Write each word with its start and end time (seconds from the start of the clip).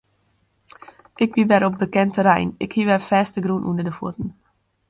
Ik 1.15 1.33
wie 1.33 1.45
wer 1.47 1.65
op 1.65 1.77
bekend 1.77 2.13
terrein, 2.13 2.55
ik 2.65 2.71
hie 2.75 2.87
wer 2.89 3.05
fêstegrûn 3.09 3.67
ûnder 3.69 3.85
de 3.87 3.93
fuotten. 3.99 4.29